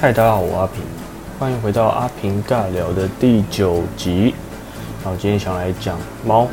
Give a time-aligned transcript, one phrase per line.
[0.00, 0.80] 嗨，大家好，我阿平，
[1.40, 4.32] 欢迎回到阿平尬聊的第九集。
[5.02, 6.46] 然后今天想来讲猫，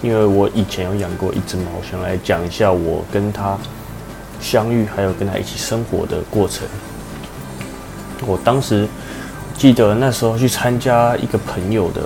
[0.00, 3.58] 因为我以前有养过一只猫，想来讲一下我跟它
[4.40, 6.66] 相遇，还有跟它一起生活的过程。
[8.26, 8.88] 我当时
[9.58, 12.00] 记得那时候去参加一个朋友的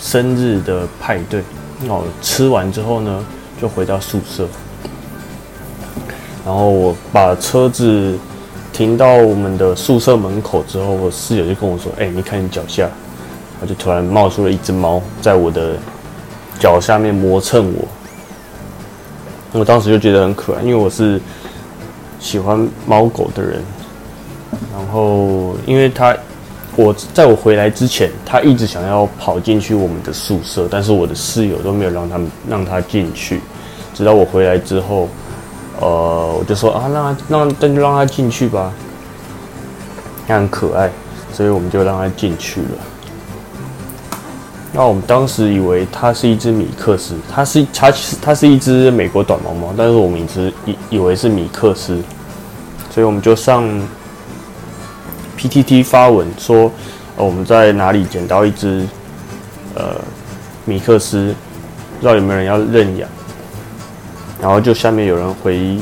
[0.00, 1.42] 生日的派对，
[1.86, 3.22] 哦，吃完之后呢，
[3.60, 4.48] 就回到宿舍，
[6.46, 8.18] 然后我把车子
[8.76, 12.86] 停到我们的宿舍门口之后，我室友就跟我说：“哎、你看你脚下。”
[13.58, 15.76] 他就突然冒出了一只猫，在我的
[16.60, 17.88] 脚下面磨蹭我。
[19.58, 21.18] 我当时就觉得很可爱，因为我是
[22.20, 23.62] 喜欢猫狗的人。
[24.74, 26.14] 然后，因为它，
[26.76, 33.40] 我在我回来之前，它一直想要跑进去我们的宿舍，但是我的室友都没有让他们让它进去。
[33.94, 35.08] 直到我回来之后，
[35.80, 38.72] 呃，我就说啊，让它让那就让他进去吧，
[40.26, 40.90] 他很可爱，
[41.32, 42.68] 所以我们就让他进去了。
[44.72, 51.98] 那我们当时以为它是一只米克斯，它是它它是一只美国短毛猫，但是我们一直以以为是米克斯，
[52.90, 53.64] 所以我们就上
[55.38, 56.70] PTT 发文说，
[57.16, 58.86] 呃，我们在哪里捡到一只
[59.74, 59.94] 呃
[60.66, 61.34] 米克斯，
[61.94, 63.08] 不知道有没有人要认养，
[64.40, 65.78] 然后就下面有人回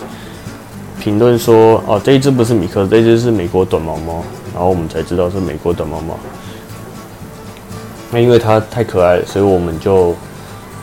[1.01, 6.19] 评论说，哦，这一只不是米克，这一只是美国短毛猫，然后我们才知道是美国短毛猫。
[8.11, 10.15] 那因为它太可爱了，所以我们就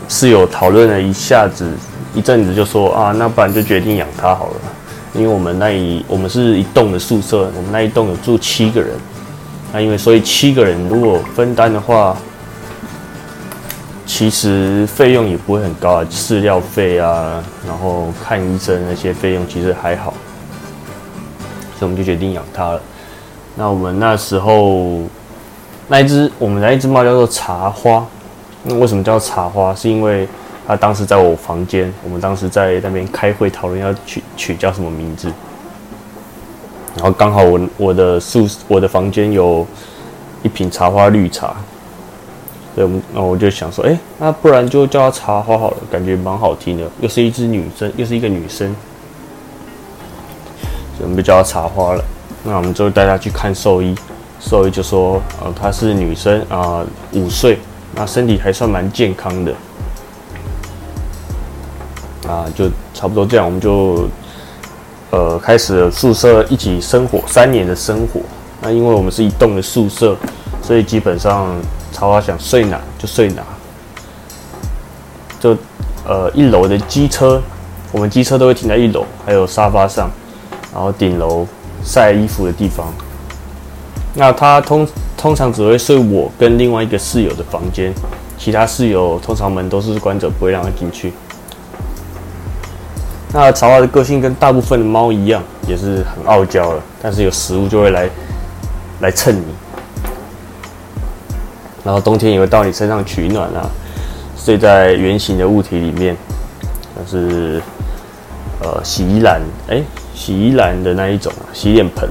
[0.10, 1.72] 室友讨论了一下子，
[2.14, 4.56] 一阵子就说啊，那不然就决定养它好了。
[5.14, 8.92] 因为我们那一我们是一栋的宿舍，我们那一栋有住七个人，
[9.74, 12.16] 那因为所以七个人如果分担的话，
[14.14, 20.14] 其实费用也不会很高啊，饲料费啊，然后看医生那些费用其实还好，
[21.80, 22.82] 所以我们就决定养它了。
[23.56, 25.00] 那我们那时候。
[25.88, 28.06] 那一只我们那一只猫叫做茶花，
[28.64, 29.74] 那为什么叫茶花？
[29.74, 30.28] 是因为
[30.68, 35.32] 它当时在我房间，我们当时在那边开会讨论要取取叫什么名字，
[36.96, 39.66] 然后刚好我我的宿我的房间有
[40.44, 41.56] 一瓶茶花绿茶，
[42.76, 48.74] 对我们那我就想说，哎、那不然就叫她茶花好了，感觉蛮好听的，又是一只女生，又是一个女生，
[50.98, 52.04] 所以我们就叫她茶花了。
[52.44, 53.96] 那我们就带她去看兽医。
[54.40, 57.60] 兽医就说，呃，她是女生啊，五、岁，
[57.94, 59.54] 那身体还算蛮健康的，
[62.28, 64.08] 啊，就差不多这样，我们就
[65.12, 68.22] 呃开始了宿舍一起生活三年的生活。
[68.62, 70.16] 那因为我们是一栋的宿舍，
[70.64, 71.48] 所以基本上
[72.02, 73.44] 茶花想睡哪就睡哪，
[75.40, 75.56] 就
[76.04, 77.40] 呃一楼的机车，
[77.92, 80.10] 我们机车都会停在一楼，还有沙发上，
[80.74, 81.46] 然后顶楼
[81.84, 82.92] 晒衣服的地方。
[84.16, 87.94] 那他通通常只会睡我跟另外一个室友的房间，
[88.36, 91.14] 其他室友通常门都是关着，不会让他进去。
[93.32, 98.10] 那茶花的个性跟大部分的猫一样，也是很傲娇的，但是有食物就会来
[99.02, 99.46] 来蹭你，
[101.84, 103.70] 然后冬天也会到你身上取暖啊，
[104.38, 106.16] 睡在圆形的物体里面，
[106.96, 107.62] 像是
[108.62, 109.82] 呃洗衣篮，哎、
[110.14, 112.10] 洗衣篮的那一种洗脸盆。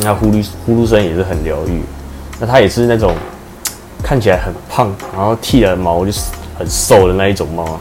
[0.00, 1.82] 那呼噜呼噜声也是很疗愈。
[2.40, 3.14] 那它也是那种
[4.02, 6.20] 看起来很胖，然后剃了毛就是
[6.58, 7.80] 很瘦的那一种猫啊。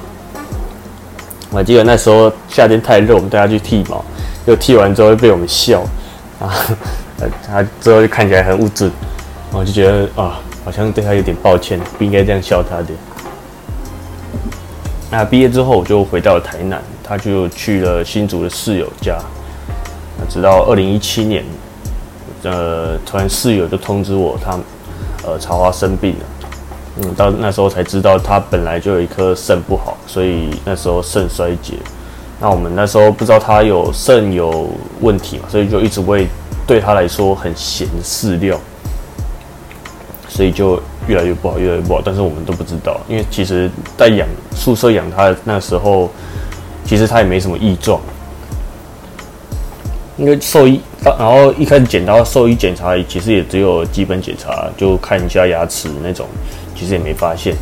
[1.50, 4.06] 我记得那时候夏天太热，我们带它去剃毛，
[4.46, 5.82] 就剃完之后会被我们笑
[6.40, 6.54] 啊，
[7.20, 8.92] 呃 它之后就看起来很物质，
[9.52, 12.88] 我就觉得啊，好像对他有点抱歉，不应该这样笑他的。
[15.12, 19.20] 那毕业之后我就回到了台南，他就去了新竹的室友家。
[20.18, 21.44] 那直到二零一七年。
[22.46, 24.60] 呃，突然室友就通知我，他
[25.26, 26.26] 呃茶花生病了。
[26.98, 31.76] 嗯，到那时候才知道他本来就有一颗肾不好，所以那时候肾衰竭。
[32.42, 34.70] 那我们那时候不知道他有肾有
[35.00, 36.28] 问题嘛，所以就一直喂
[36.68, 38.60] 对他来说很咸的饲料，
[40.34, 42.02] 所以就越来越不好，越来越不好。
[42.04, 46.10] 但是我们都不知道，因为其实在养宿舍养它那时候，
[46.84, 48.02] 其实它也没什么异状。
[50.18, 56.26] 因为兽医，然后一开始检到兽医检查，其实也只有基本检查，就看一下牙齿那种，
[56.76, 57.56] 其实也没发现。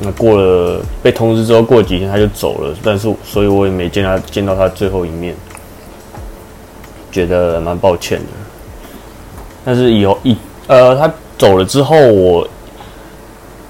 [0.00, 5.34] 那过了被通知之后，过几天他就走了，但是所以我也没见他见到他最后一面，
[7.10, 8.26] 觉得蛮抱歉的。
[9.64, 10.36] 但是以后一
[10.66, 12.48] 呃他走了之后，我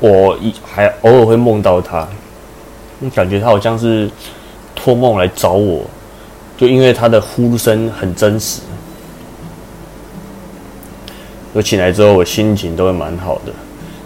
[0.01, 2.09] 我一还偶尔会梦到他，
[3.15, 4.11] 感觉他好像是
[4.75, 5.85] 托梦来找我。
[6.57, 8.63] 就因为他的呼声很真实，
[11.53, 13.53] 我醒来之后，我心情都会蛮好的。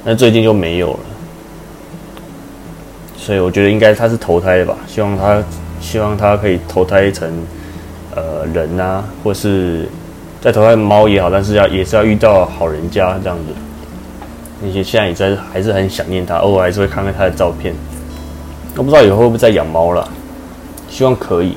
[0.05, 1.00] 那最近就没有了，
[3.17, 4.76] 所以我觉得应该他是投胎吧。
[4.87, 5.43] 希望他，
[5.81, 7.32] 希望他可以投胎成
[8.14, 9.88] 呃人啊，或是
[10.43, 13.55] 再投胎猫也好，但是要也是要遇到好人家这样子。
[14.61, 17.73] 那些现在也在还是很想念它，偶尔还是会看看它的照片。
[18.77, 20.06] 我不知道以后会不会再养猫了，
[20.91, 21.56] 希望可以，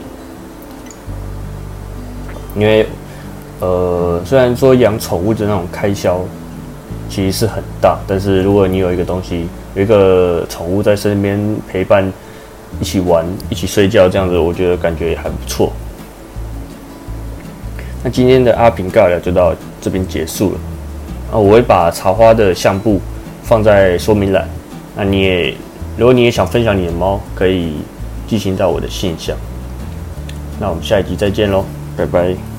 [2.55, 2.87] 因为。
[3.61, 6.19] 呃，虽然说养宠物的那种开销
[7.09, 12.11] 其实是很大，但是如果你有一个东西，有一个宠物在身边陪伴，
[12.81, 15.71] 一起玩，一起睡觉，这样子，我觉得感觉也还不错。
[18.05, 20.59] 那今天的阿平尬聊就到这边结束了。
[21.31, 23.01] 啊，我会把茶花的相簿
[23.41, 24.47] 放在说明栏。
[24.95, 25.55] 那你也，
[25.97, 27.77] 如果你也想分享你的猫，可以
[28.27, 29.35] 寄信到我的信箱。
[30.59, 31.65] 那我们下一集再见喽，
[31.97, 32.54] 拜拜。